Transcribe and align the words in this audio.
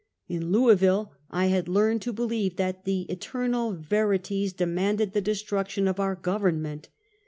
In 0.27 0.51
Louisville, 0.51 1.11
I 1.29 1.45
had 1.45 1.67
learned 1.67 2.01
to 2.01 2.11
believe 2.11 2.55
that 2.55 2.85
the 2.85 3.05
Eter 3.07 3.47
nal 3.47 3.73
veri 3.73 4.17
ties 4.17 4.51
demanded 4.51 5.13
the 5.13 5.21
destruction 5.21 5.87
of 5.87 5.99
our 5.99 6.15
Govern 6.15 6.59
ment. 6.59 6.89